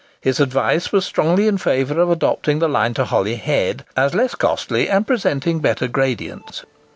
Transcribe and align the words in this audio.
His 0.19 0.39
advice 0.39 0.91
was 0.91 1.05
strongly 1.05 1.47
in 1.47 1.59
favour 1.59 2.01
of 2.01 2.09
adopting 2.09 2.57
the 2.57 2.67
line 2.67 2.95
to 2.95 3.05
Holyhead, 3.05 3.85
as 3.95 4.15
less 4.15 4.33
costly 4.33 4.89
and 4.89 5.05
presenting 5.05 5.59
better 5.59 5.87
gradients. 5.87 6.65